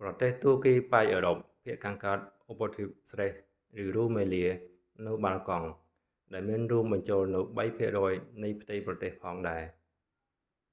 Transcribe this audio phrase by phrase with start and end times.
[0.00, 2.18] ប្រទេសទួរគីប៉ែកអឺរ៉ុប ភាគខាងកើត
[2.50, 3.38] ឧបទ្វីប thrace
[3.84, 4.50] ឬ rumelia
[5.06, 5.68] នៅ balkan បាល់កង់
[6.32, 9.62] ដែលមានរួមបញ្ចូលនូវ 3% នៃផ្ទៃប្រទេសផងដែរ